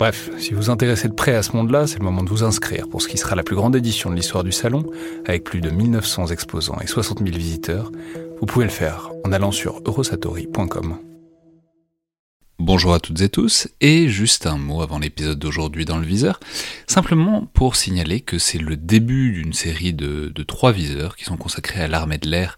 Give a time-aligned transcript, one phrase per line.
[0.00, 2.42] Bref, si vous vous intéressez de près à ce monde-là, c'est le moment de vous
[2.42, 4.86] inscrire pour ce qui sera la plus grande édition de l'histoire du salon,
[5.26, 7.92] avec plus de 1900 exposants et 60 000 visiteurs,
[8.40, 10.96] vous pouvez le faire en allant sur eurosatori.com.
[12.58, 16.40] Bonjour à toutes et tous, et juste un mot avant l'épisode d'aujourd'hui dans le viseur,
[16.86, 21.82] simplement pour signaler que c'est le début d'une série de, trois viseurs qui sont consacrés
[21.82, 22.56] à l'armée de l'air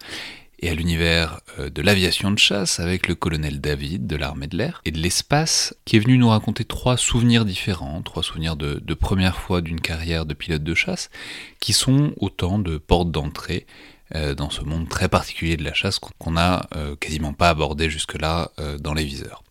[0.62, 4.57] et à l'univers euh, de l'aviation de chasse avec le colonel David de l'armée de
[4.57, 8.95] l'air et de l'espace qui est venu nous raconter trois souvenirs différents, trois souvenirs de,
[8.95, 11.10] première fois d'une carrière de pilote de chasse
[11.59, 13.66] qui sont autant de portes d'entrée
[14.15, 17.90] euh, dans ce monde très particulier de la chasse qu'on n'a euh, quasiment pas abordé
[17.90, 19.43] jusque-là dans les viseurs.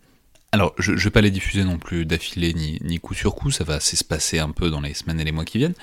[0.54, 3.52] Alors, je ne vais pas les diffuser non plus d'affilée ni, ni, coup sur coup,
[3.52, 5.76] ça va s'espacer un peu dans les semaines et les mois qui viennent,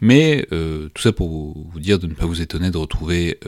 [0.00, 3.38] mais tout ça pour vous, dire de ne pas vous étonner de retrouver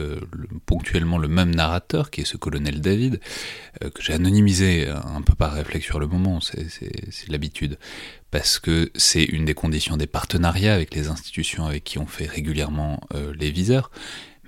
[0.65, 3.19] ponctuellement le même narrateur, qui est ce colonel David,
[3.81, 7.77] que j'ai anonymisé un peu par réflexe sur le moment, c'est l'habitude,
[8.31, 12.25] parce que c'est une des conditions des partenariats avec les institutions avec qui on fait
[12.25, 13.01] régulièrement
[13.37, 13.91] les viseurs,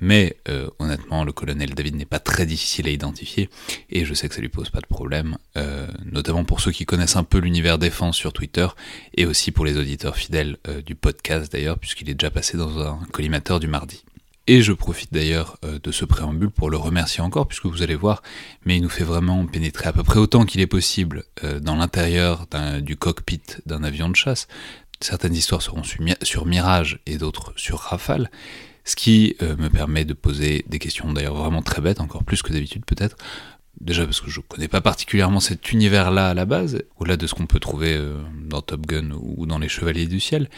[0.02, 3.50] mais euh, honnêtement, le colonel David n'est pas très difficile à identifier,
[3.90, 6.86] et je sais que ça lui pose pas de problème, euh, notamment pour ceux qui
[6.86, 8.68] connaissent un peu l'univers défense sur Twitter,
[9.16, 12.80] et aussi pour les auditeurs fidèles euh, du podcast d'ailleurs, puisqu'il est déjà passé dans
[12.80, 14.04] un collimateur du mardi.
[14.48, 18.24] Et je profite d'ailleurs de ce préambule pour le remercier encore, puisque vous allez voir,
[18.66, 21.26] mais il nous fait vraiment pénétrer à peu près autant qu'il est possible
[21.62, 22.48] dans l'intérieur
[22.82, 24.48] du cockpit d'un avion de chasse.
[25.00, 28.32] Certaines histoires seront sur Mirage et d'autres sur Rafale,
[28.84, 32.42] ce qui euh, me permet de poser des questions d'ailleurs vraiment très bêtes, encore plus
[32.42, 33.16] que d'habitude peut-être.
[33.80, 37.26] Déjà parce que je ne connais pas particulièrement cet univers-là à la base, au-delà de
[37.26, 40.50] ce qu'on peut trouver euh, dans Top Gun ou dans Les Chevaliers du Ciel,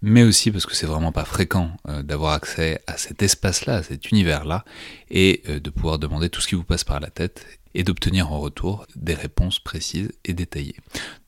[0.00, 3.82] mais aussi parce que c'est vraiment pas fréquent euh, d'avoir accès à cet espace-là, à
[3.82, 4.64] cet univers-là,
[5.10, 8.40] et de pouvoir demander tout ce qui vous passe par la tête et d'obtenir en
[8.40, 10.76] retour des réponses précises et détaillées.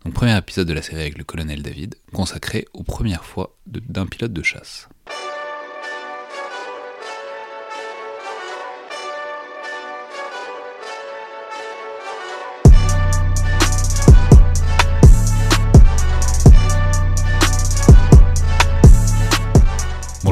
[0.05, 4.07] Donc premier épisode de la série avec le colonel David, consacré aux premières fois d'un
[4.07, 4.89] pilote de chasse.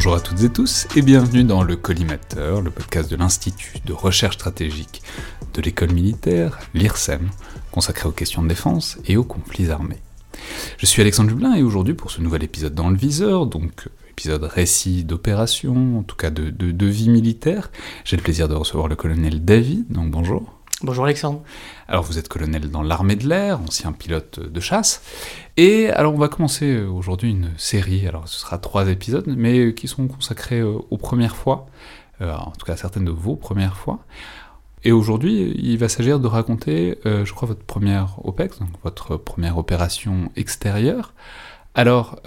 [0.05, 3.93] Bonjour à toutes et tous et bienvenue dans le Collimateur, le podcast de l'Institut de
[3.93, 5.01] recherche stratégique
[5.55, 7.31] de l'école militaire, l'IRSEM,
[7.71, 10.01] consacré aux questions de défense et aux conflits armés.
[10.79, 14.43] Je suis Alexandre Dublin et aujourd'hui pour ce nouvel épisode dans le viseur, donc épisode
[14.43, 17.71] récit d'opération, en tout cas de, de vie militaire,
[18.05, 20.62] j'ai le plaisir de recevoir le colonel David, donc bonjour.
[20.85, 21.43] Bonjour Alexandre.
[21.87, 25.01] Alors vous êtes colonel dans l'armée de l'air, ancien pilote de chasse.
[25.57, 29.87] Et alors on va commencer aujourd'hui une série, alors ce sera trois épisodes, mais qui
[29.87, 31.67] sont consacrés euh, aux premières fois,
[32.21, 34.01] euh, en tout cas certaines de vos premières fois.
[34.83, 39.17] Et aujourd'hui, il va s'agir de raconter, euh, je crois, votre première OPEX, donc votre
[39.17, 41.15] première opération extérieure.
[41.77, 42.21] Alors,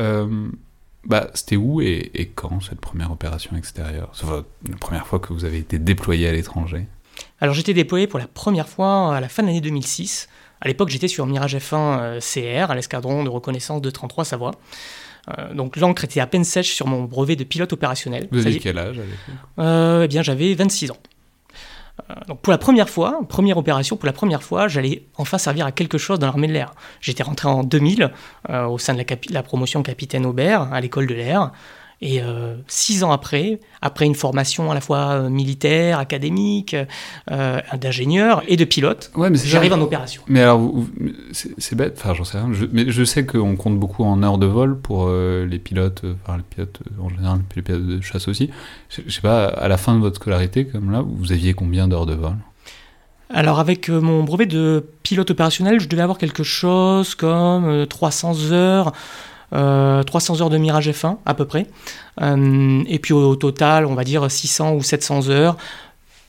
[1.03, 4.11] bah, c'était où et, quand cette première opération extérieure?
[4.13, 6.87] C'est la première fois que vous avez été déployé à l'étranger?
[7.41, 10.29] Alors j'étais déployé pour la première fois à la fin de l'année 2006.
[10.61, 14.51] À l'époque, j'étais sur Mirage F1 euh, CR, à l'escadron de reconnaissance de 33 Savoie.
[15.37, 18.27] Euh, donc l'encre était à peine sèche sur mon brevet de pilote opérationnel.
[18.31, 18.99] Vous aviez quel âge
[19.59, 20.97] euh, Eh bien, j'avais 26 ans.
[22.27, 25.71] donc pour la première fois, première opération, pour la première fois, j'allais enfin servir à
[25.71, 26.73] quelque chose dans l'armée de l'air.
[27.01, 28.11] J'étais rentré en 2000
[28.49, 31.51] au sein de la, la promotion capitaine Aubert à l'école de l'air.
[32.01, 36.75] Et euh, six ans après, après une formation à la fois euh, militaire, académique,
[37.31, 40.21] euh, d'ingénieur et de pilote, ouais, j'arrive en opération.
[40.27, 40.73] Mais alors,
[41.31, 44.45] c'est bête, enfin j'en sais rien, mais je sais qu'on compte beaucoup en heures de
[44.45, 48.49] vol pour les pilotes, enfin les pilotes en général, les pilotes de chasse aussi.
[48.89, 51.87] Je, je sais pas, à la fin de votre scolarité, comme là, vous aviez combien
[51.87, 52.35] d'heures de vol?
[53.33, 58.93] Alors avec mon brevet de pilote opérationnel, je devais avoir quelque chose comme 300 heures
[60.05, 61.67] 300 euh, heures de Mirage F1 à peu près.
[62.21, 65.57] Euh, et puis au, total, on va dire 600 ou 700 heures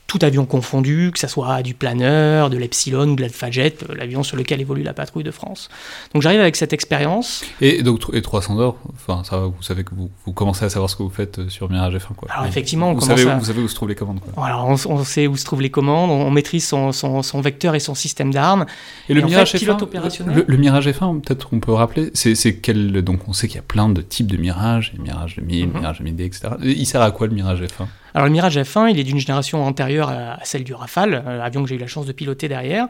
[0.07, 4.37] tout avion confondu, que ce soit du planeur, de l'Epsilon ou de l'Alpha-Jet, l'avion sur
[4.37, 5.69] lequel évolue la patrouille de France.
[6.13, 7.43] Donc j'arrive avec cette expérience.
[7.59, 10.89] Et donc et 300 heures, enfin ça vous savez que vous, vous, commencez à savoir
[10.89, 12.29] ce que vous faites sur Mirage F1 quoi.
[12.31, 14.45] Alors effectivement, on vous, savez, vous savez où se trouvent les commandes quoi.
[14.45, 17.81] Alors on, sait où se trouvent les commandes, on, maîtrise son, son, son, vecteur et
[17.81, 18.65] son système d'armes.
[19.09, 20.45] Et, le Mirage F1, opérationnel.
[20.47, 23.63] Le, Mirage F1, peut-être qu'on peut rappeler, c'est quel donc on sait qu'il y a
[23.63, 25.79] plein de types de Mirage, Mirage 2000, mm -hmm.
[25.79, 26.49] Mirage 2000D, etc.
[26.63, 27.87] Il sert à quoi le Mirage F1
[28.17, 31.61] alors le Mirage F1, il est d'une génération antérieure à celle du Rafale, euh, avion
[31.61, 32.87] que j'ai eu la chance de piloter derrière.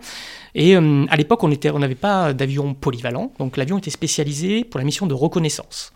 [0.55, 4.85] Et euh, à l'époque, on n'avait pas d'avion polyvalent, donc l'avion était spécialisé pour la
[4.85, 5.91] mission de reconnaissance.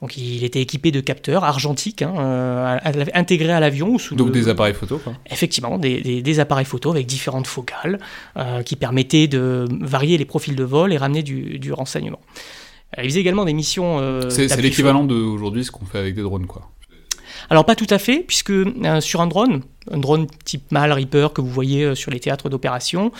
[0.00, 2.78] Donc il était équipé de capteurs argentiques hein, euh,
[3.14, 3.96] intégrés à l'avion.
[4.10, 5.12] Donc des appareils photo quoi.
[5.30, 8.00] Effectivement, des, appareils photo avec différentes focales
[8.64, 12.18] qui permettaient de varier les profils de vol et ramener du, du renseignement.
[12.98, 14.00] Il faisait également des missions.
[14.30, 16.72] c'est l'équivalent d'aujourd'hui ce qu'on fait avec des drones quoi.
[17.50, 21.32] Alors pas tout à fait, puisque euh, sur un drone, un drone type MAL Reaper
[21.32, 23.12] que vous voyez euh, sur les théâtres d'opération,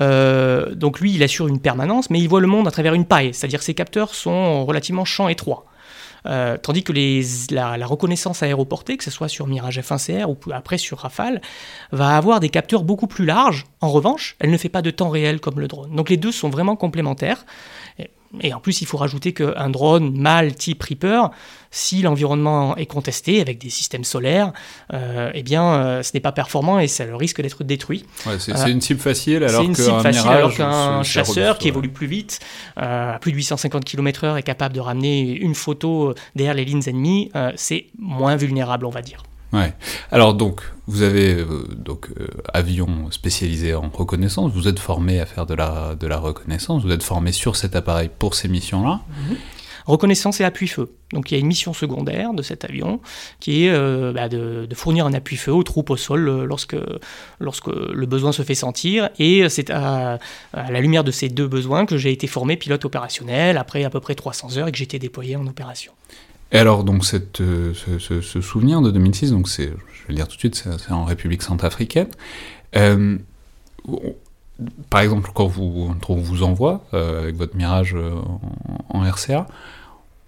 [0.00, 3.06] euh, donc lui il assure une permanence, mais il voit le monde à travers une
[3.06, 5.66] paille, c'est-à-dire ses capteurs sont relativement champs étroits.
[6.62, 10.98] tandis que les, la, reconnaissance aéroportée, que ce soit sur Mirage F1CR ou après sur
[10.98, 11.40] Rafale,
[11.90, 13.64] va avoir des capteurs beaucoup plus larges.
[13.80, 15.96] En revanche, elle ne fait pas de temps réel comme le drone.
[15.96, 17.44] Donc les deux sont vraiment complémentaires.
[18.40, 21.30] Et en plus, il faut rajouter qu'un drone mâle type Reaper,
[21.70, 24.52] si l'environnement est contesté avec des systèmes solaires,
[24.92, 28.04] euh, eh bien, euh, ce n'est pas performant et ça le risque d'être détruit.
[29.58, 32.40] c'est une cible facile alors qu'un chasseur qui évolue plus vite,
[32.78, 36.82] euh, à plus de 850 km/h, est capable de ramener une photo derrière les lignes
[36.86, 39.22] ennemies, c'est moins vulnérable, on va dire.
[39.52, 39.74] Ouais.
[40.10, 44.50] Alors donc, vous avez euh, donc euh, avion spécialisé en reconnaissance.
[44.52, 46.82] Vous êtes formé à faire de la reconnaissance.
[46.82, 49.00] Vous êtes formé sur cet appareil pour ces missions-là.
[49.28, 49.36] Mhm.
[49.84, 50.94] Reconnaissance et appui-feu.
[51.12, 53.00] Donc il y a une mission secondaire de cet avion
[53.40, 56.76] qui est euh, bah, de, fournir un appui-feu aux troupes au sol lorsque,
[57.40, 59.10] lorsque le besoin se fait sentir.
[59.18, 60.20] Et c'est à,
[60.52, 63.90] à, la lumière de ces deux besoins que j'ai été formé pilote opérationnel après à
[63.90, 65.92] peu près 300 heures et que j'ai été déployé en opération.
[66.52, 67.02] Et alors, donc,
[67.40, 70.92] euh, ce, souvenir de 2006, donc c'est, je vais le dire tout de suite, c'est
[70.92, 72.08] en République centrafricaine.
[72.76, 73.16] Euh,
[74.90, 77.96] par exemple, quand vous, on vous envoie euh, avec votre Mirage
[78.90, 79.46] en, RCA,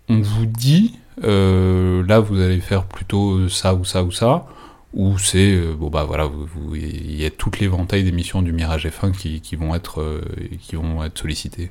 [0.09, 4.47] on vous dit, là, vous allez faire plutôt ça ou ça ou ça,
[4.95, 6.31] ou c'est, bah voilà,
[6.73, 10.23] il y a toutes l'éventail des missions du Mirage F1 qui, qui vont, être,
[10.63, 11.71] qui vont être sollicitées.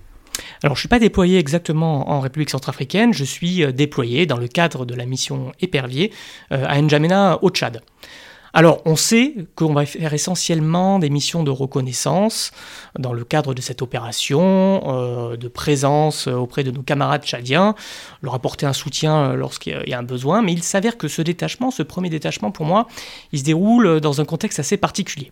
[0.63, 4.37] Alors je ne suis pas déployé exactement en République centrafricaine, je suis euh, déployé dans
[4.37, 6.11] le cadre de la mission Épervier
[6.51, 7.81] euh, à N'Djamena au Tchad.
[8.55, 12.51] Alors, on sait qu'on va faire essentiellement des missions de reconnaissance
[12.99, 17.73] dans le cadre de cette opération, euh, de présence auprès de nos camarades tchadiens,
[18.21, 21.71] leur apporter un soutien lorsqu'il y a un besoin, mais il s'avère que ce détachement,
[21.71, 22.87] ce premier détachement pour moi,
[23.31, 25.31] il se déroule dans un contexte assez particulier.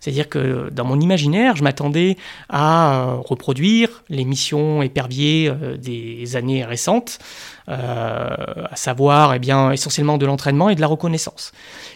[0.00, 2.16] C'est-à-dire que dans mon imaginaire, je m'attendais
[2.48, 7.18] à euh, reproduire les missions éperviers euh, des années récentes,
[7.68, 7.74] euh,
[8.70, 11.52] à savoir eh bien, essentiellement de l'entraînement et de la reconnaissance.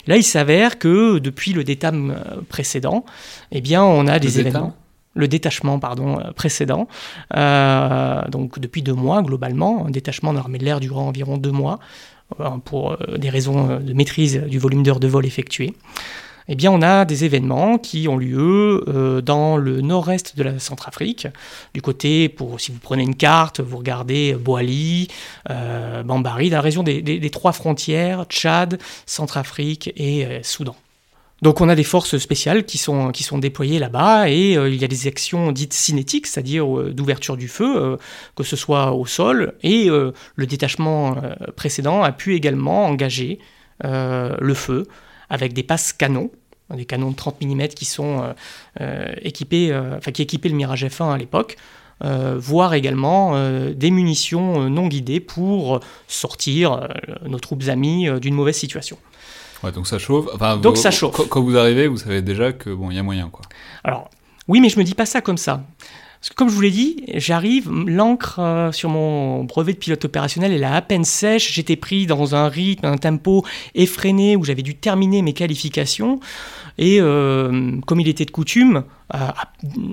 [0.06, 2.14] là, il s'avère que depuis le détam
[2.50, 3.06] précédent,
[3.50, 4.76] eh bien, on a des événements.
[5.16, 6.88] Le détachement pardon, précédent,
[7.30, 11.78] donc depuis deux mois globalement, un détachement de l'armée de l'air durant environ deux mois,
[12.64, 15.72] pour des raisons de maîtrise du volume d'heures de vol effectué
[16.48, 20.58] eh bien, on a des événements qui ont lieu euh, dans le nord-est de la
[20.58, 21.26] Centrafrique.
[21.72, 25.08] Du côté, pour, si vous prenez une carte, vous regardez Boali,
[25.50, 30.76] euh, Bambari, dans la région des, trois frontières, Tchad, Centrafrique et euh, Soudan.
[31.42, 34.84] Donc on a des forces spéciales qui sont, qui sont déployées là-bas et il y
[34.84, 37.98] a des actions dites cinétiques, c'est-à-dire d'ouverture du feu,
[38.34, 41.16] que ce soit au sol, et le détachement
[41.54, 43.40] précédent a pu également engager
[43.82, 44.86] le feu
[45.34, 46.30] avec des passes canons,
[46.74, 48.32] des canons de 30 mm qui sont euh,
[48.80, 51.56] euh, équipés, euh, enfin qui équipaient le Mirage F1 à l'époque.
[52.36, 53.34] voire également
[53.72, 56.88] des munitions non guidées pour sortir
[57.24, 58.98] nos troupes amies d'une mauvaise situation.
[59.62, 60.26] Ouais, donc ça chauffe.
[60.60, 61.28] donc ça chauffe.
[61.28, 63.46] Quand, vous arrivez, vous savez déjà que bon, il y a moyen, quoi.
[63.84, 64.10] Alors,
[64.48, 65.62] oui, mais je me dis pas ça comme ça
[66.36, 70.62] comme je vous l'ai dit, j'arrive, l'encre euh, sur mon brevet de pilote opérationnel, elle
[70.62, 71.52] est à peine sèche.
[71.52, 76.20] J'étais pris dans un rythme, un tempo effréné où j'avais dû terminer mes qualifications.
[76.78, 79.18] Et euh, comme il était de coutume, euh,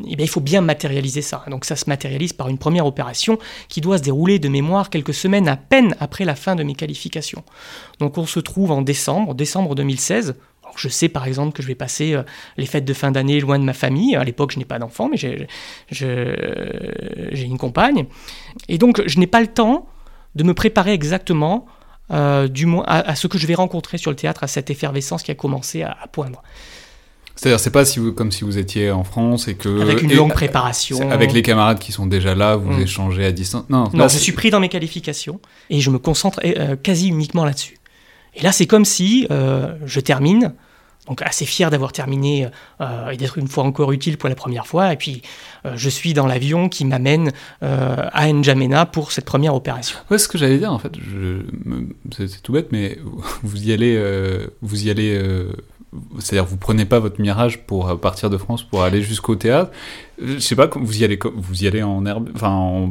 [0.08, 1.44] eh il faut bien matérialiser ça.
[1.50, 5.14] Donc ça se matérialise par une première opération qui doit se dérouler de mémoire quelques
[5.14, 7.44] semaines à peine après la fin de mes qualifications.
[8.00, 10.36] Donc on se trouve en décembre, décembre 2016
[10.78, 12.24] je sais par exemple que je vais passer euh,
[12.58, 14.16] les fêtes de fin d'année loin de ma famille.
[14.16, 15.48] À l'époque, je n'ai pas d'enfant, mais j'ai
[17.44, 18.06] une compagne.
[18.68, 19.88] Et donc, je n'ai pas le temps
[20.36, 21.66] de me préparer exactement
[22.12, 25.32] euh, du à, ce que je vais rencontrer sur le théâtre, à cette effervescence qui
[25.32, 26.44] a commencé à, poindre.
[27.36, 29.82] C'est-à-dire, c'est pas si vous, comme si vous étiez en France et que.
[29.82, 31.10] Avec une longue préparation.
[31.10, 32.82] Avec les camarades qui sont déjà là, vous Mm.
[32.82, 33.64] échangez à distance.
[33.70, 37.08] Non, Non, là, je suis pris dans mes qualifications et je me concentre euh, quasi
[37.08, 37.78] uniquement là-dessus.
[38.36, 40.54] Et là, c'est comme si euh, je termine,
[41.08, 42.48] donc assez fier d'avoir terminé
[42.80, 45.22] euh, et d'être une fois encore utile pour la première fois, et puis
[45.66, 49.98] euh, je suis dans l'avion qui m'amène à N'Djamena pour cette première opération.
[50.10, 50.94] Ouais, ce que j'allais dire en fait.
[52.16, 53.00] C'est tout bête, mais
[53.44, 54.00] vous y allez,
[54.62, 55.20] vous y allez.
[56.20, 59.72] C'est-à-dire, vous prenez pas votre mirage pour partir de France pour aller jusqu'au théâtre.
[60.24, 62.90] Je sais pas, vous y allez, vous y allez en herbe, enfin, en-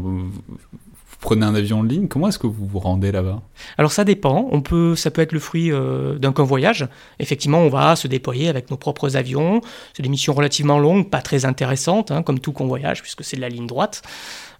[1.21, 2.09] prenez un avion en ligne.
[2.09, 3.43] Comment est-ce que vous vous rendez là-bas?
[3.79, 6.89] Alors ça dépend, on peut, ça peut être le fruit euh, d'un convoyage.
[7.19, 9.61] Effectivement, on va se déployer avec nos propres avions.
[9.95, 13.43] C'est des missions relativement longues, pas très intéressantes, hein, comme tout convoyage, puisque c'est de
[13.43, 14.03] la ligne droite.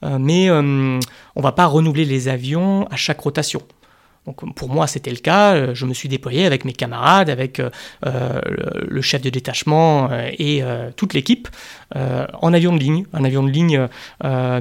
[0.05, 0.99] Euh, mais euh,
[1.37, 3.63] on va pas renouveler les avions à chaque rotation.
[4.27, 5.55] Donc pour moi, c'était le cas.
[5.55, 7.71] Euh, Je me suis déployé avec mes camarades, avec euh,
[8.07, 8.41] euh,
[8.87, 10.63] le, chef de détachement et
[10.97, 11.49] toute l'équipe
[11.95, 13.89] en avion de ligne, un avion de ligne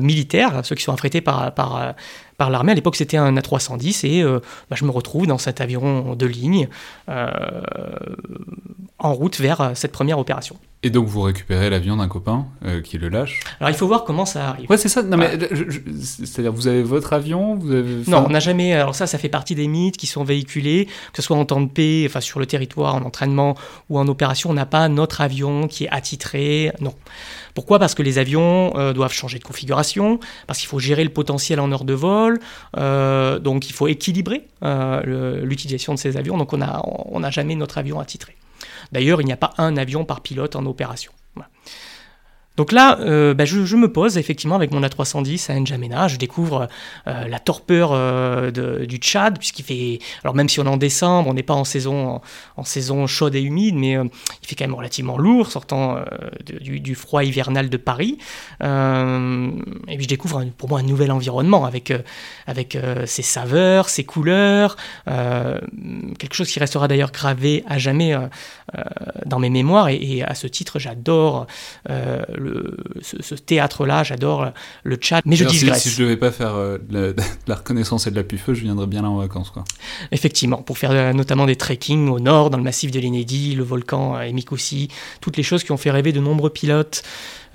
[0.02, 1.94] militaire, ceux qui sont affrétés par, par,
[2.40, 2.72] par l'armée.
[2.72, 4.40] À l'époque, c'était un A310 et euh,
[4.72, 6.68] bah, je me retrouve dans cet avion de ligne
[7.10, 7.30] euh,
[8.98, 10.56] en route vers euh, cette première opération.
[10.82, 13.42] Et donc, vous récupérez l'avion d'un copain euh, qui le lâche.
[13.60, 14.70] Alors il faut voir comment ça arrive.
[14.70, 15.04] Ouais, c'est ça.
[15.04, 18.04] Non, mais je- je- c'est-à-dire, vous avez votre avion, vous avez.
[18.08, 18.72] Non, on n'a jamais.
[18.74, 21.60] Alors ça, ça fait partie des mythes qui sont véhiculés, que ce soit en temps
[21.60, 23.56] de paix, enfin sur le territoire, en entraînement
[23.90, 24.52] ou en opération.
[24.52, 26.72] On n'a pas notre avion qui est attitré.
[26.80, 26.94] Non.
[27.60, 27.78] Pourquoi?
[27.78, 31.60] Parce que les avions euh, doivent changer de configuration, parce qu'il faut gérer le potentiel
[31.60, 32.40] en heure de vol,
[32.78, 36.38] euh, donc il faut équilibrer euh, l'utilisation de ces avions.
[36.38, 38.38] Donc on n'a jamais notre avion attitré.
[38.94, 41.12] D'ailleurs, il n'y a pas un avion par pilote en opération.
[42.60, 46.10] Donc là, euh, bah, je, me pose effectivement avec mon A310 à N'Djamena.
[46.10, 46.68] Je découvre
[47.08, 48.52] euh, la torpeur euh,
[48.86, 50.00] du Tchad, puisqu'il fait.
[50.26, 52.20] Alors, même si on est en décembre, on n'est pas en saison,
[52.58, 56.00] en, saison chaude et humide, mais il fait quand même relativement lourd, sortant
[56.60, 58.18] du, froid hivernal de Paris.
[58.60, 61.94] Et puis, je découvre pour moi un nouvel environnement avec,
[62.46, 64.76] avec ses saveurs, ses couleurs,
[65.06, 68.18] quelque chose qui restera d'ailleurs gravé à jamais
[69.26, 69.88] dans mes mémoires.
[69.88, 71.48] Et, et à ce titre, j'adore
[71.90, 74.52] euh, le- ce, ce théâtre-là, j'adore
[74.84, 75.84] le Tchad, mais je alors, si, digresse.
[75.84, 78.54] si je devais pas faire euh, de, la, de la reconnaissance et de la pufeu,
[78.54, 79.64] je viendrais bien là en vacances, quoi.
[80.12, 83.64] Effectivement, pour faire euh, notamment des trekking au nord, dans le massif de l'Inédit, le
[83.64, 84.90] volcan euh, Emikoussi,
[85.22, 87.04] toutes les choses qui ont fait rêver de nombreux pilotes,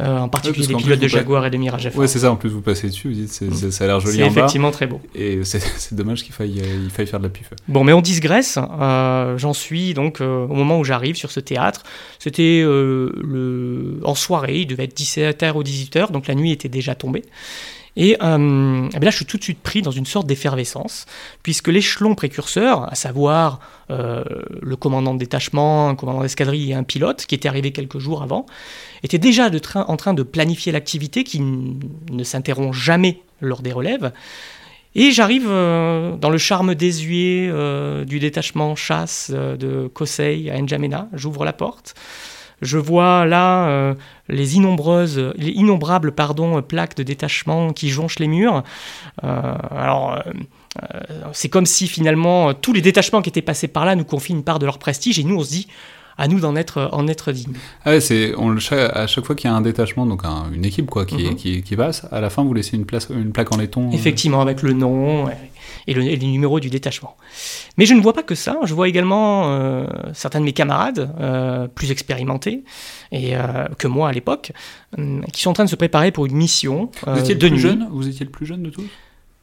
[0.01, 1.97] euh, en particulier des qu'en pilotes de Jaguar et de Mirage F1.
[1.97, 2.31] Ouais, c'est ça.
[2.33, 4.27] En plus, vous passez dessus, vous dites, c'est- c'est- ça a l'air joli C'est bas.
[4.29, 5.01] effectivement très beau.
[5.15, 7.55] Et c'est dommage qu'il faille, euh, il faille faire de la pufeu.
[7.69, 8.59] Bon, mais on digresse.
[8.59, 11.83] euh, J'en suis donc euh, au moment où j'arrive sur ce théâtre.
[12.19, 14.01] C'était le...
[14.05, 17.23] en soirée, il devait être 17h ou 18h, donc la nuit était déjà tombée.
[17.97, 21.07] Et euh, eh là, je suis tout de suite pris dans une sorte d'effervescence,
[21.43, 23.61] puisque l'échelon précurseur, à savoir
[23.91, 24.25] euh,
[24.61, 28.23] le commandant de détachement, un commandant d'escadrille et un pilote, qui était arrivé quelques jours
[28.23, 28.47] avant,
[29.03, 34.13] était déjà de en train de planifier l'activité qui ne s'interrompt jamais lors des relèves.
[34.97, 37.49] Et j'arrive euh, dans le charme désuet
[38.07, 41.09] du détachement chasse de Kosei à N'Djamena.
[41.13, 41.95] J'ouvre la porte.
[42.63, 43.95] Je vois là euh,
[44.29, 48.63] les innombrables plaques de détachement qui jonchent les murs.
[49.23, 51.01] Euh, alors, euh,
[51.33, 54.45] c'est comme si finalement tous les détachements qui étaient passés par là nous confient une
[54.45, 55.69] part de leur prestige et nous on se dit
[56.17, 57.55] à nous d'en être, en être dignes.
[57.85, 60.25] Ah ouais, c'est on le cha- à chaque fois qu'il y a un détachement, donc
[60.25, 63.09] un- une équipe quoi, qui, qui, qui passe, à la fin vous laissez une place,
[63.11, 63.89] une plaque en laiton.
[63.89, 65.29] euh, Effectivement, avec le nom
[65.87, 67.17] et, le, et les numéros du détachement.
[67.77, 68.57] Mais je ne vois pas que ça.
[68.65, 72.63] Je vois également euh, certains de mes camarades euh, plus expérimentés
[73.13, 74.53] et, euh, que moi à l'époque,
[75.33, 77.55] qui sont en train de se préparer pour une mission Vous étiez le de plus
[77.57, 77.61] nuit.
[77.61, 77.89] jeune?
[77.91, 78.85] Vous étiez le plus jeune de tous?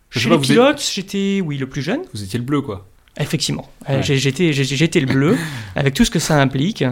[0.09, 2.01] Je Chez les vous êtes- pilotes, j'étais, oui, le plus jeune.
[2.13, 2.87] Vous étiez le bleu quoi.
[3.19, 4.03] Effectivement, Euh, Ouais.
[4.03, 4.17] j'ai-
[5.01, 5.37] le bleu,
[5.75, 6.83] avec tout ce que ça implique,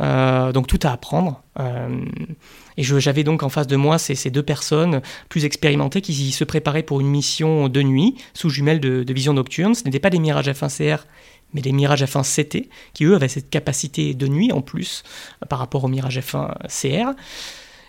[0.00, 1.42] euh, donc tout à apprendre.
[1.60, 1.88] euh,
[2.76, 6.44] et j'avais donc en face de moi ces, ces deux personnes plus expérimentées qui se
[6.44, 9.74] préparaient pour une mission de nuit sous jumelle de, de vision nocturne.
[9.74, 10.98] Ce n'étaient pas des Mirage F1CR,
[11.54, 15.02] mais des Mirage F1 CT, qui eux avaient cette capacité de nuit en plus
[15.48, 17.14] par rapport au Mirage F1 CR.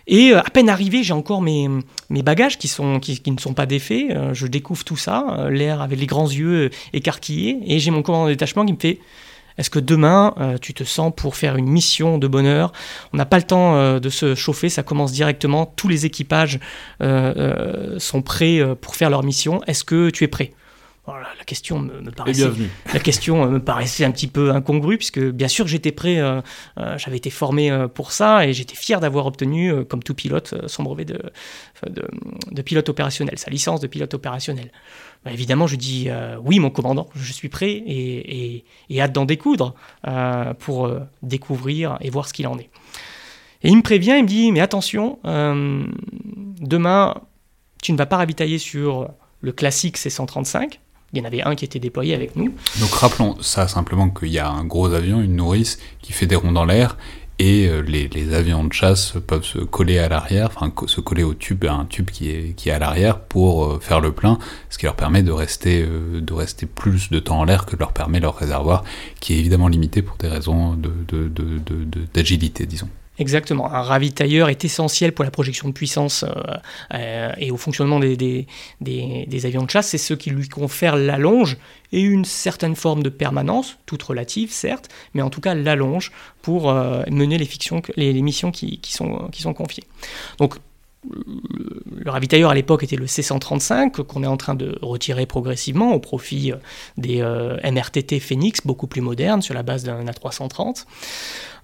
[0.09, 1.69] Et euh, à peine arrivé, j'ai encore mes,
[2.09, 2.67] bagages qui,
[2.99, 4.09] qui, ne sont pas défaits.
[4.09, 7.59] Euh, je découvre tout ça, euh, l'air avec les grands yeux écarquillés.
[7.67, 8.99] Et j'ai mon commandant de détachement qui me fait
[9.59, 12.73] Est-ce que demain, tu te sens pour faire une mission de bonheur?
[13.13, 15.71] On n'a pas le temps de se chauffer, ça commence directement.
[15.75, 16.59] Tous les équipages
[16.99, 19.61] sont prêts pour faire leur mission.
[19.67, 20.53] Est-ce que tu es prêt?
[21.17, 22.49] La question me, paraissait,
[22.93, 26.21] la question me paraissait un petit peu incongrue puisque bien sûr j'étais prêt,
[26.97, 31.05] j'avais été formé pour ça et j'étais fier d'avoir obtenu, comme tout pilote, son brevet
[31.05, 31.19] de,
[31.87, 34.71] de, pilote opérationnel, sa licence de pilote opérationnel.
[35.25, 36.09] Bah, évidemment, je dis
[36.43, 39.75] oui, mon commandant, je suis prêt et, et hâte d'en découdre
[40.59, 42.69] pour découvrir et voir ce qu'il en est.
[43.61, 45.83] Et il me prévient, il me dit, mais attention, euh,
[46.61, 47.15] demain,
[47.81, 49.09] tu ne vas pas ravitailler sur
[49.41, 50.79] le classique C-135.
[51.13, 52.53] Il y en avait un qui était déployé avec nous.
[52.79, 56.35] Donc rappelons ça simplement qu'il y a un gros avion, une nourrice, qui fait des
[56.35, 56.97] ronds dans l'air,
[57.39, 61.33] et euh, les, avions de chasse peuvent se coller à l'arrière, enfin se coller au
[61.33, 64.37] tube, à un tube qui est, qui est à l'arrière pour euh, faire le plein,
[64.69, 67.93] ce qui leur permet de rester, de rester plus de temps en l'air que leur
[67.93, 68.83] permet leur réservoir,
[69.19, 70.77] qui est évidemment limité pour des raisons
[72.13, 72.89] d'agilité, de, disons.
[73.19, 73.71] Exactement.
[73.71, 76.31] Un ravitailleur est essentiel pour la projection de puissance euh,
[76.93, 78.47] euh, et au fonctionnement des,
[79.43, 79.89] avions de chasse.
[79.89, 81.57] C'est ce qui lui confère l'allonge
[81.91, 86.11] et une certaine forme de permanence, toute relative certes, mais en tout cas l'allonge
[86.41, 87.47] pour euh, mener les,
[88.21, 89.83] missions qui, sont, qui sont confiées.
[90.37, 90.55] Donc
[91.05, 95.99] le ravitailleur à l'époque était le C135 qu'on est en train de retirer progressivement au
[95.99, 96.51] profit
[96.97, 97.21] des
[97.63, 100.85] MRTT Phoenix beaucoup plus modernes sur la base d'un A330.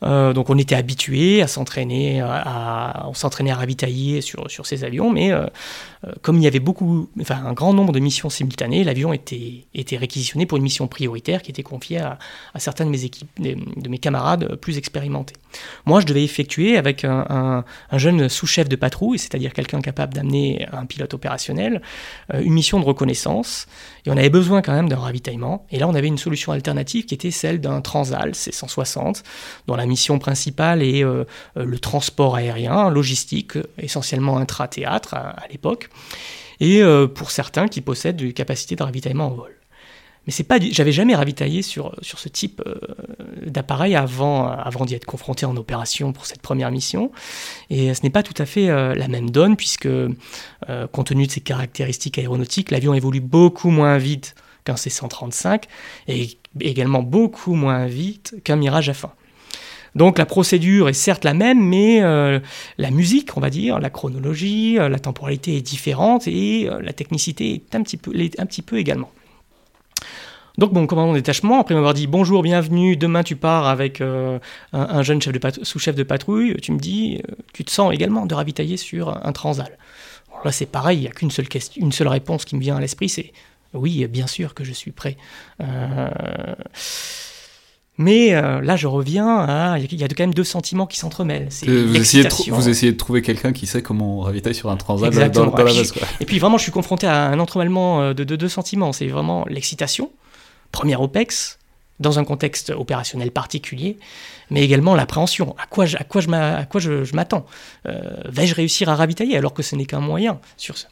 [0.03, 4.83] Euh, donc on était habitué à s'entraîner, à, on s'entraînait à ravitailler sur, sur ces
[4.83, 5.45] avions, mais euh,
[6.05, 9.65] euh, comme il y avait beaucoup, enfin un grand nombre de missions simultanées, l'avion était,
[9.73, 12.19] était réquisitionné pour une mission prioritaire qui était confiée à,
[12.53, 15.35] à certains de mes équipes, de, mes camarades plus expérimentés.
[15.85, 20.67] Moi, je devais effectuer avec un, un, jeune sous-chef de patrouille, c'est-à-dire quelqu'un capable d'amener
[20.71, 21.81] un pilote opérationnel,
[22.33, 23.67] une mission de reconnaissance.
[24.05, 25.65] Et on avait besoin quand même d'un ravitaillement.
[25.71, 29.23] Et là, on avait une solution alternative qui était celle d'un Transal C-160,
[29.67, 31.25] dont la mission principale est euh,
[31.57, 35.89] euh, le transport aérien, logistique, essentiellement intra-théâtre à, l'époque,
[36.59, 39.51] et euh, pour certains qui possèdent une capacité de ravitaillement en vol.
[40.25, 42.61] Mais c'est pas, j'avais jamais ravitaillé sur, sur ce type
[43.45, 47.11] d'appareil avant, avant d'y être confronté en opération pour cette première mission.
[47.69, 49.87] Et ce n'est pas tout à fait la même donne, puisque
[50.91, 55.63] compte tenu de ses caractéristiques aéronautiques, l'avion évolue beaucoup moins vite qu'un C-135
[56.07, 59.09] et également beaucoup moins vite qu'un Mirage F1.
[59.95, 62.39] Donc la procédure est certes la même, mais euh,
[62.77, 66.91] la musique, on va dire, la chronologie, euh, la temporalité est différente et euh, la
[66.91, 69.09] technicité est un petit peu, un petit peu également.
[70.57, 75.01] Donc mon commandant de détachement, après m'avoir dit bonjour, bienvenue, demain tu pars avec un,
[75.03, 77.21] jeune chef de sous-chef de patrouille, tu me dis,
[77.53, 79.77] tu te sens également de ravitailler sur un transal.
[80.43, 82.77] là c'est pareil, il n'y a qu'une seule, question, une seule réponse qui me vient
[82.77, 83.33] à l'esprit, c'est
[83.73, 85.17] oui, bien sûr que je suis prêt.
[87.97, 89.77] Mais euh, là, je reviens à.
[89.79, 91.47] Il y a quand même deux sentiments qui s'entremêlent.
[91.67, 94.75] Euh, vous, essayez de vous essayez de trouver quelqu'un qui sait comment ravitailler sur un
[94.75, 95.93] transat dans, dans, la base.
[96.19, 98.91] Et puis vraiment, je suis confronté à un entremêlement euh, de, deux sentiments.
[98.91, 100.11] C'est vraiment l'excitation,
[100.75, 101.57] première OPEX,
[102.01, 103.97] dans un contexte opérationnel particulier,
[104.49, 105.55] mais également l'appréhension.
[105.57, 106.21] À quoi je, à quoi
[106.81, 107.45] je, m'attends?
[107.85, 110.87] Vais-je réussir à ravitailler alors que ce n'est qu'un moyen sur ce?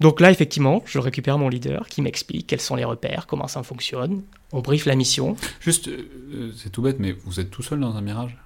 [0.00, 3.62] Donc là, effectivement, je récupère mon leader qui m'explique quels sont les repères, comment ça
[3.62, 4.22] fonctionne.
[4.52, 5.36] On brief la mission.
[5.60, 8.36] Juste, euh, euh, c'est tout bête, mais vous êtes tout seul dans un mirage?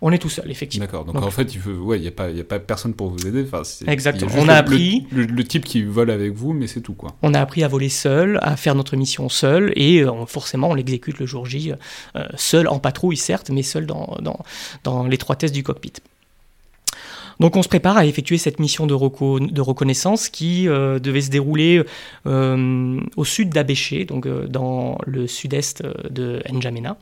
[0.00, 0.86] On est tout seul, effectivement.
[0.86, 3.44] D'accord, donc, en fait, il n'y ouais, a, pas, a pas personne pour vous aider.
[3.50, 4.30] Enfin, Exactement.
[4.36, 5.06] On a appris.
[5.12, 7.16] Le, type qui vole avec vous, mais c'est tout, quoi.
[7.22, 10.74] On a appris à voler seul, à faire notre mission seul, et euh, forcément, on
[10.74, 11.72] l'exécute le jour J,
[12.36, 14.38] seul en patrouille, certes, mais seul dans, dans,
[14.84, 15.94] dans l'étroitesse du cockpit.
[17.40, 21.30] Donc on se prépare à effectuer cette mission de, de reconnaissance qui euh, devait se
[21.30, 21.84] dérouler
[22.26, 26.96] euh, au sud d'Abéché, donc euh, dans le sud-est de N'Djamena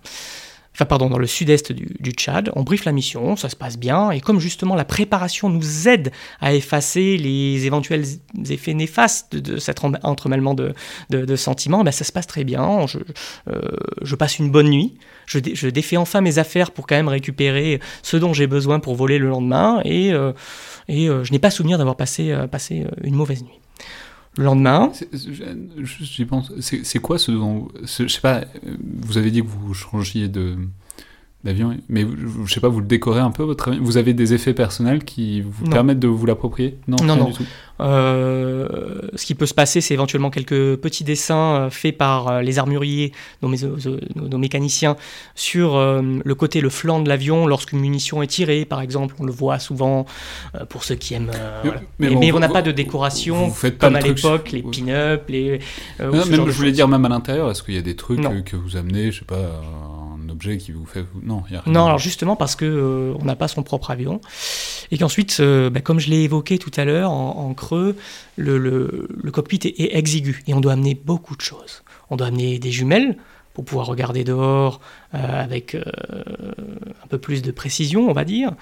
[0.77, 2.53] enfin pardon, dans le sud-est du, Tchad.
[2.55, 6.13] On briefe la mission, ça se passe bien, et comme justement la préparation nous aide
[6.39, 8.05] à effacer les éventuels
[8.51, 10.75] effets néfastes de, cet entremêlement de,
[11.37, 12.87] sentiments, ben ça se passe très bien.
[12.87, 12.99] Je,
[13.49, 14.95] euh, passe une bonne nuit,
[15.27, 19.19] je, défais enfin mes affaires pour quand même récupérer ce dont j'ai besoin pour voler
[19.19, 20.33] le lendemain, et, euh,
[20.91, 22.35] euh, je n'ai pas souvenir d'avoir passé
[23.03, 23.61] une mauvaise nuit.
[24.37, 24.93] Le lendemain.
[25.83, 26.53] J'y pense.
[26.61, 27.69] C'est quoi ce dont.
[27.83, 28.45] je sais pas,
[28.79, 30.57] vous avez dit que vous changiez de
[31.45, 32.05] d'avion, mais
[32.45, 33.83] je sais pas, vous le décorez un peu votre avion?
[33.83, 36.79] Vous avez des effets personnels qui vous permettent de vous l'approprier?
[36.89, 37.25] Non, non, non.
[37.27, 37.45] Du tout.
[37.81, 38.69] Euh,
[39.15, 42.59] ce qui peut se passer, c'est éventuellement quelques petits dessins euh, faits par euh, les
[42.59, 43.51] armuriers, nos,
[44.15, 44.97] nos, mécaniciens,
[45.35, 49.15] sur le côté, le flanc de l'avion lorsqu'une munition est tirée, par exemple.
[49.19, 50.07] On le voit souvent
[50.69, 51.31] pour ceux qui aiment.
[51.99, 55.61] mais, on n'a pas de décoration comme à l'époque, les pin-up, les.
[56.01, 58.57] non, mais je voulais dire même à l'intérieur, est-ce qu'il y a des trucs que
[58.57, 59.63] vous amenez, je sais pas,
[60.39, 61.05] qui vous fait.
[61.23, 61.63] Non, a rien.
[61.67, 64.21] Non, alors justement parce que on n'a pas son propre avion.
[64.91, 67.97] Et qu'ensuite, bah, comme je l'ai évoqué tout à l'heure en, creux,
[68.37, 71.83] le, cockpit est, exigu et on doit amener beaucoup de choses.
[72.11, 73.17] On doit amener des jumelles
[73.53, 74.81] pour pouvoir regarder dehors
[75.13, 78.53] avec un peu plus de précision, on va dire.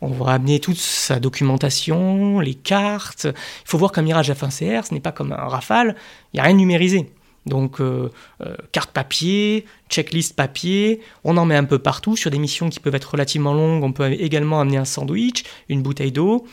[0.00, 3.26] On va amener toute sa documentation, les cartes.
[3.26, 5.94] Il faut voir qu'un Mirage F1CR, ce n'est pas comme un Rafale,
[6.32, 7.10] il n'y a rien numérisé.
[7.50, 8.08] Donc euh,
[8.40, 12.80] euh, carte papier, checklist papier, on en met un peu partout sur des missions qui
[12.80, 13.84] peuvent être relativement longues.
[13.84, 16.46] On peut également amener un sandwich, une bouteille d'eau,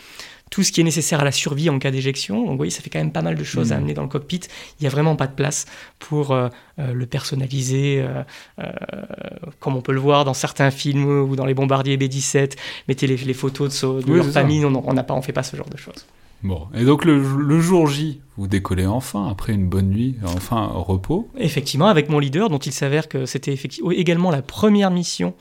[0.49, 2.41] tout ce qui est nécessaire à la survie en cas d'éjection.
[2.41, 3.77] Donc vous voyez, ça fait quand même pas mal de choses à mmh.
[3.77, 4.41] amener dans le cockpit.
[4.79, 5.65] Il n'y a vraiment pas de place
[5.99, 8.05] pour euh, le personnaliser,
[9.59, 12.57] comme on peut le voir dans certains films ou dans les bombardiers B-17.
[12.87, 15.69] Mettez les, photos de, de leur famille, on n'a pas, on fait pas ce genre
[15.69, 16.05] de choses.
[16.43, 20.83] Bon, et donc le, jour J, vous décollez enfin, après une bonne nuit, enfin au
[20.83, 21.29] repos.
[21.37, 25.33] Effectivement, avec mon leader, dont il s'avère que c'était effectivement également la première mission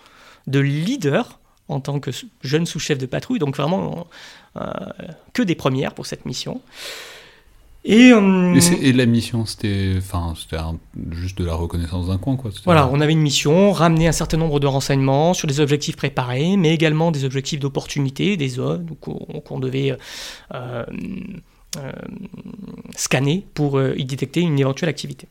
[0.47, 2.11] de leader en tant que
[2.43, 4.07] jeune sous-chef de patrouille, donc vraiment
[4.57, 4.63] euh,
[5.33, 6.61] que des premières pour cette mission.
[7.89, 10.35] Euh, et, la mission, c'était enfin,
[11.11, 12.37] juste de la reconnaissance d'un coin.
[12.37, 12.51] Quoi.
[12.65, 16.57] Voilà, on avait une mission, ramener un certain nombre de renseignements sur des objectifs préparés,
[16.57, 19.97] mais également des objectifs d'opportunité, des zones qu'on devait
[20.55, 20.85] euh,
[21.79, 21.93] euh,
[22.97, 25.29] scanner pour y détecter une éventuelle activité.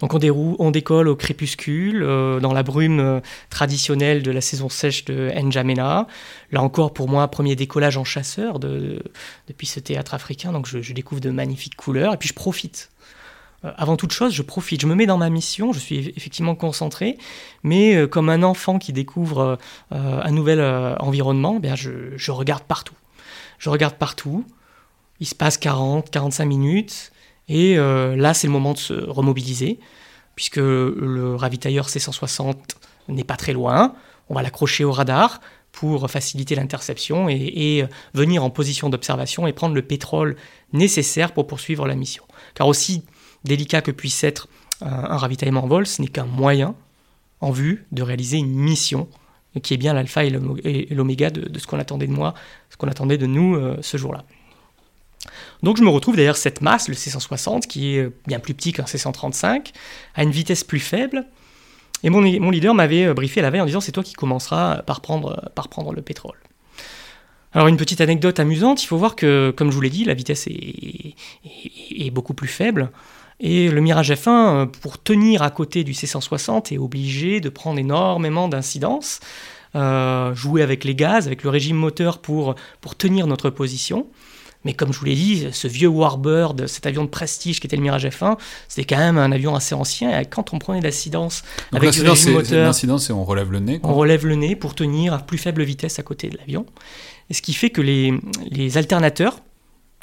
[0.00, 4.40] Donc on, déroule, on décolle au crépuscule, euh, dans la brume euh, traditionnelle de la
[4.40, 6.06] saison sèche de N'Djamena.
[6.52, 10.52] Là encore, pour moi, premier décollage en chasseur depuis ce théâtre africain.
[10.52, 12.90] Donc je, découvre de magnifiques couleurs et puis je profite.
[13.64, 16.54] Euh, avant toute chose, je profite, je me mets dans ma mission, je suis effectivement
[16.54, 17.18] concentré,
[17.62, 19.58] mais comme un enfant qui découvre
[19.90, 20.60] un nouvel
[21.00, 22.94] environnement, eh bien je, je regarde partout.
[23.58, 24.44] Je regarde partout,
[25.20, 27.12] il se passe 40, 45 minutes,
[27.48, 29.78] et euh, là, c'est le moment de se remobiliser,
[30.34, 32.56] puisque le ravitailleur C-160
[33.08, 33.94] n'est pas très loin.
[34.28, 35.40] On va l'accrocher au radar
[35.72, 40.36] pour faciliter l'interception et, euh, venir en position d'observation et prendre le pétrole
[40.72, 42.24] nécessaire pour poursuivre la mission.
[42.54, 43.04] Car aussi
[43.44, 44.48] délicat que puisse être
[44.80, 46.74] un, ravitaillement en vol, ce n'est qu'un moyen
[47.40, 49.08] en vue de réaliser une mission
[49.62, 50.30] qui est bien l'alpha et
[50.90, 52.34] l'oméga de, ce qu'on attendait de moi,
[52.70, 54.24] ce qu'on attendait de nous euh, ce jour-là.
[55.62, 58.84] Donc je me retrouve derrière cette masse, le C160, qui est bien plus petit qu'un
[58.84, 59.72] C135,
[60.14, 61.26] à une vitesse plus faible.
[62.02, 65.00] Et mon, leader m'avait euh, briefé la veille en disant c'est toi qui commenceras par
[65.00, 66.36] prendre, par prendre le pétrole.
[67.52, 70.14] Alors une petite anecdote amusante, il faut voir que, comme je vous l'ai dit, la
[70.14, 71.14] vitesse est,
[71.90, 72.90] est, beaucoup plus faible.
[73.40, 77.78] Et le Mirage F1, euh, pour tenir à côté du C160, est obligé de prendre
[77.78, 79.20] énormément d'incidence,
[79.74, 84.06] euh, jouer avec les gaz, avec le régime moteur pour, pour tenir notre position.
[84.64, 87.76] Mais comme je vous l'ai dit, ce vieux Warbird, cet avion de prestige qui était
[87.76, 88.36] le Mirage F1,
[88.68, 90.18] c'était quand même un avion assez ancien.
[90.20, 91.42] Et quand on prenait l'incidence
[91.72, 93.80] avec le régime moteur, l'incidence, c'est on relève le nez.
[93.82, 96.66] On relève le nez pour tenir à plus faible vitesse à côté de l'avion.
[97.30, 98.14] Et ce qui fait que les,
[98.50, 99.40] les alternateurs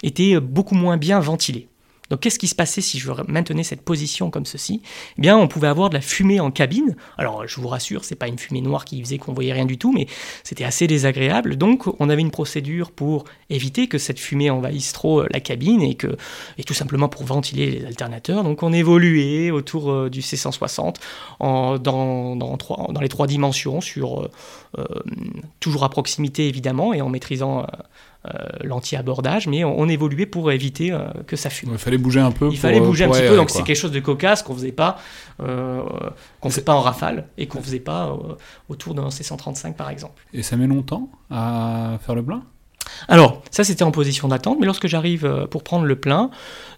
[0.02, 1.68] étaient beaucoup moins bien ventilés.
[2.14, 4.84] Donc qu'est-ce qui se passait si je maintenais cette position comme ceci?
[5.18, 6.96] Eh bien, on pouvait avoir de la fumée en cabine.
[7.18, 9.80] Alors, je vous rassure, c'est pas une fumée noire qui faisait qu'on voyait rien du
[9.80, 10.06] tout, mais
[10.44, 11.56] c'était assez désagréable.
[11.56, 15.82] Donc, on avait une procédure pour éviter que cette fumée envahisse trop euh, la cabine
[15.82, 16.16] et que
[16.60, 18.44] et tout simplement pour ventiler les alternateurs.
[18.44, 20.98] Donc, on évoluait autour euh, du C160
[21.40, 22.38] en, dans,
[23.02, 24.30] les trois dimensions, sur
[24.78, 24.86] euh,
[25.60, 27.66] toujours à proximité évidemment et en maîtrisant
[28.64, 31.70] l'anti-abordage, mais on, évoluait pour éviter euh, que ça fume.
[31.74, 32.50] Il fallait bouger un peu.
[32.50, 34.98] Il fallait bouger un petit peu, donc c'est quelque chose de cocasse qu'on faisait pas,
[35.42, 35.82] euh,
[36.40, 38.16] qu'on faisait pas en rafale et qu'on faisait pas
[38.70, 40.24] autour d'un C135 par exemple.
[40.34, 42.44] Et ça met longtemps à faire le plein?
[43.08, 46.30] Alors, ça c'était en position d'attente, mais lorsque j'arrive pour prendre le plein,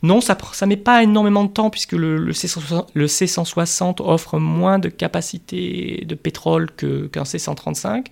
[0.01, 4.79] non, ça ne met pas énormément de temps puisque le, C160, le C160 offre moins
[4.79, 8.05] de capacité de pétrole qu'un C135.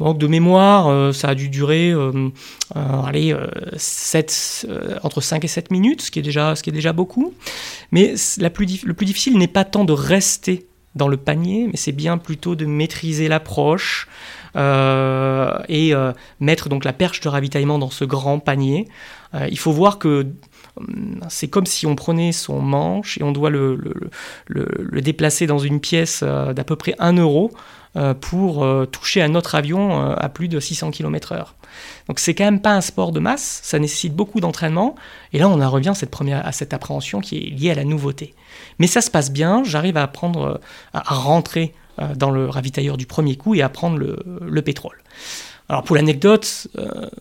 [0.00, 2.30] Donc de mémoire, euh, ça a dû durer euh,
[2.76, 3.36] euh, allez,
[3.76, 4.66] 7,
[5.02, 7.34] entre 5 et 7 minutes, ce qui est déjà, beaucoup.
[7.92, 12.18] Mais le plus difficile n'est pas tant de rester dans le panier, mais c'est bien
[12.18, 14.08] plutôt de maîtriser l'approche
[14.56, 15.92] et
[16.38, 18.86] mettre donc la perche de ravitaillement dans ce grand panier.
[19.50, 20.28] il faut voir que
[21.28, 25.58] c'est comme si on prenait son manche et on doit le, le, le déplacer dans
[25.58, 27.50] une pièce d'à peu près 1 euro.
[27.96, 31.46] Euh, pour euh, toucher un autre avion euh, à plus de 600 km/h.
[32.08, 34.96] Donc c'est quand même pas un sport de masse, ça nécessite beaucoup d'entraînement,
[35.32, 37.76] et là on en revient à cette, première, à cette appréhension qui est liée à
[37.76, 38.34] la nouveauté.
[38.80, 40.10] Mais ça se passe bien, j'arrive à,
[40.92, 41.72] à rentrer
[42.16, 44.96] dans le ravitailleur du premier coup et à prendre le, pétrole.
[45.68, 46.66] Alors pour l'anecdote,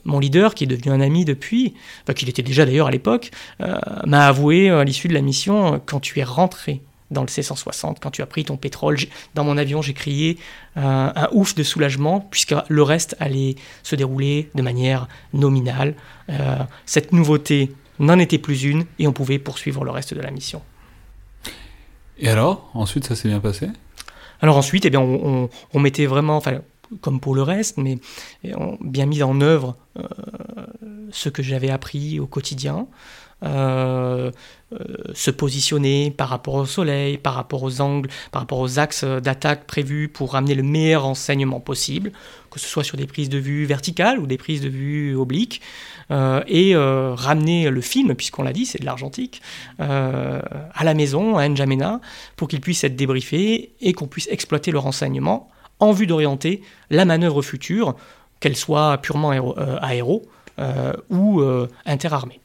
[0.06, 3.30] mon leader, qui est devenu un ami depuis, enfin qu'il était déjà d'ailleurs à l'époque,
[3.60, 6.82] m'a avoué à l'issue de la mission, quand tu es rentré
[7.14, 8.98] dans le C-160, quand tu as pris ton pétrole.
[9.36, 10.38] Dans mon avion, j'ai crié
[10.76, 15.96] un ouf de soulagement, puisque le reste allait se dérouler de manière nominale.
[16.86, 20.62] cette nouveauté n'en était plus une, et on pouvait poursuivre le reste de la mission.
[22.18, 23.70] Et alors, ensuite, ça s'est bien passé?
[24.42, 26.60] Alors ensuite, eh bien, on, mettait vraiment, enfin,
[27.02, 27.98] comme pour le reste, mais
[28.56, 30.04] on bien mis en œuvre euh,
[31.12, 32.88] ce que j'avais appris au quotidien.
[33.44, 34.32] Euh,
[34.72, 34.78] euh,
[35.14, 39.68] se positionner par rapport au soleil, par rapport aux angles, par rapport aux axes d'attaque
[39.68, 42.12] prévus pour ramener le meilleur enseignement possible,
[42.50, 45.62] que ce soit sur des prises de vue verticales ou des prises de vue obliques,
[46.10, 49.44] et ramener le film, puisqu'on l'a dit, c'est de l'argentique,
[49.78, 52.02] à la maison, à N'Djamena,
[52.36, 57.06] pour qu'il puisse être débriefé et qu'on puisse exploiter le renseignement en vue d'orienter la
[57.06, 57.96] manœuvre future,
[58.40, 59.32] qu'elle soit purement
[59.82, 60.24] aéro,
[60.60, 62.40] euh, ou euh, interarmée.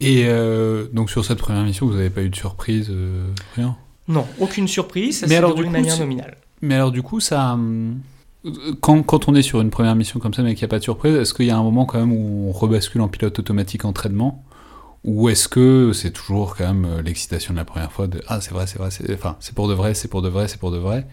[0.00, 2.90] Et euh, donc sur cette première mission, vous n'avez pas eu de surprise,
[3.54, 3.76] rien?
[4.08, 6.36] Non, aucune surprise, ça s'est déroulé de manière nominale.
[6.62, 7.58] Mais alors du coup, ça...
[8.80, 10.78] Quand, quand, on est sur une première mission comme ça mais qu'il n'y a pas
[10.78, 13.38] de surprise, est-ce qu'il y a un moment quand même où on rebascule en pilote
[13.38, 14.42] automatique entraînement
[15.04, 18.52] Ou est-ce que c'est toujours quand même l'excitation de la première fois de Ah c'est
[18.52, 20.78] vrai, c'est vrai, c'est enfin, pour de vrai, c'est pour de vrai, c'est pour de
[20.78, 21.06] vrai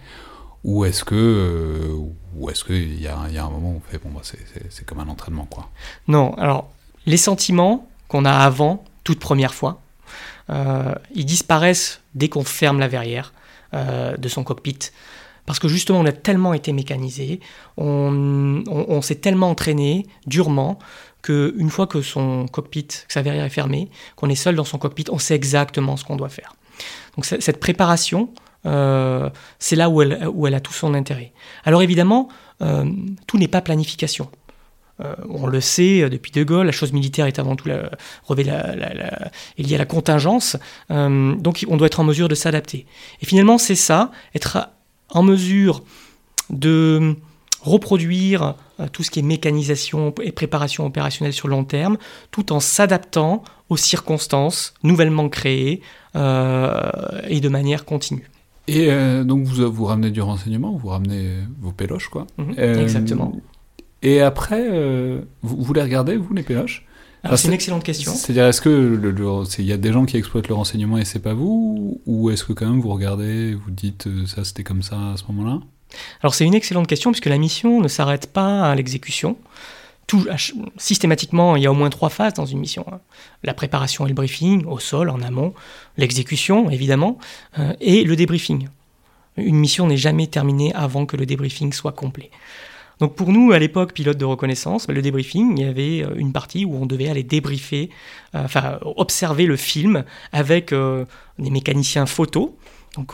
[0.64, 1.96] ou est-ce que, euh,
[2.36, 5.08] ou est-ce qu'il y, a un moment où on fait bon, bah, c'est comme un
[5.08, 5.70] entraînement quoi?
[6.08, 6.70] Non, alors
[7.06, 9.82] les sentiments qu'on a avant, toute première fois,
[10.50, 13.34] euh, ils disparaissent dès qu'on ferme la verrière
[13.74, 14.80] euh, de son cockpit.
[15.46, 17.40] Parce que justement, on a tellement été mécanisé,
[17.78, 20.78] on, s'est tellement entraîné durement
[21.22, 24.78] qu'une fois que son cockpit, que sa verrière est fermée, qu'on est seul dans son
[24.78, 26.54] cockpit, on sait exactement ce qu'on doit faire.
[27.16, 28.30] Donc cette préparation,
[28.66, 31.32] euh, c'est là où elle, a tout son intérêt.
[31.64, 32.28] Alors évidemment,
[32.60, 34.30] tout n'est pas planification.
[35.00, 37.90] Euh, on le sait depuis De Gaulle, la chose militaire est avant tout la,
[38.30, 40.58] la, liée à la contingence,
[40.90, 42.86] donc on doit être en mesure de s'adapter.
[43.22, 44.70] Et finalement, c'est ça, être
[45.10, 45.84] en mesure
[46.50, 47.16] de
[47.62, 48.56] reproduire
[48.92, 51.98] tout ce qui est mécanisation et préparation opérationnelle sur le long terme,
[52.32, 55.82] tout en s'adaptant aux circonstances nouvellement créées
[56.16, 58.30] et de manière continue.
[58.68, 61.30] Et euh, donc vous, vous ramenez du renseignement, vous ramenez
[61.62, 62.28] vos péloches, quoi.
[62.38, 63.34] Mhm, euh, exactement.
[64.04, 66.86] Et après, euh, vous, vous, les regardez, vous, les péloches
[67.36, 68.14] C'est une excellente question.
[68.14, 69.00] C'est-à-dire, est-ce que
[69.60, 72.00] il y a des gens qui exploitent le renseignement et c'est pas vous?
[72.06, 75.24] Ou est-ce que quand même vous regardez, vous dites ça c'était comme ça à ce
[75.32, 75.60] moment-là?
[76.22, 79.38] Alors c'est une excellente question puisque la mission ne s'arrête pas à l'exécution
[80.08, 80.26] tout,
[80.78, 82.86] systématiquement, il y a au moins trois phases dans une mission.
[82.92, 83.02] Hein.
[83.44, 85.54] La préparation et le briefing, au sol, en amont,
[85.98, 87.18] l'exécution, évidemment,
[87.60, 88.70] euh, et le débriefing.
[89.36, 92.32] Une mission n'est jamais terminée avant que le débriefing soit complet.
[93.00, 96.32] Donc pour nous, à l'époque, pilote de reconnaissance, le débriefing, il y avait euh, une
[96.32, 97.90] partie où on devait aller débriefer,
[98.36, 102.50] euh, enfin observer le film avec des mécaniciens photos.
[102.96, 103.14] Donc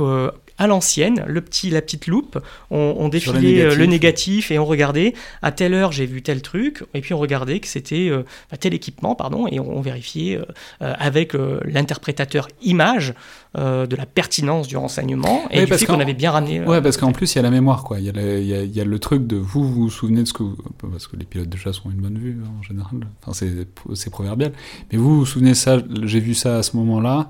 [0.63, 2.39] à l'ancienne, le petit, la petite loupe,
[2.71, 6.83] on, défilait euh, le négatif et on regardait à telle heure j'ai vu tel truc,
[6.93, 8.23] et puis on regardait que c'était euh,
[8.61, 10.45] tel équipement, pardon, et on, vérifiait euh,
[10.79, 11.33] avec
[11.65, 13.13] l'interprétateur image
[13.55, 16.61] de la pertinence du renseignement et du fait qu'on avait bien ramené.
[16.61, 17.99] ouais, parce qu'en plus il y a la mémoire, quoi.
[17.99, 20.43] Il y, a le truc de vous vous, souvenez de ce que
[20.81, 23.07] parce que les pilotes de chasse ont une bonne vue en général.
[23.21, 23.45] Enfin,
[23.93, 24.53] c'est proverbial.
[24.91, 25.77] Mais vous vous souvenez ça?
[26.03, 27.29] J'ai vu ça à ce moment-là.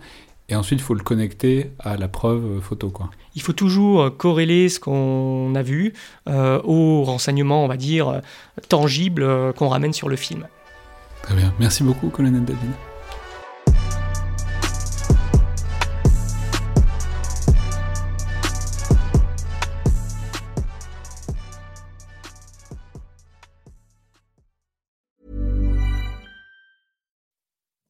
[0.54, 2.92] Et ensuite, il faut le connecter à la preuve photo.
[2.92, 3.10] Quoi.
[3.34, 5.94] Il faut toujours euh, corréler ce qu'on a vu
[6.30, 8.20] euh, aux renseignements, on va dire, euh,
[8.70, 10.48] tangibles qu'on ramène sur le film.
[11.24, 11.52] Très bien.
[11.58, 12.70] Merci beaucoup, colonel David.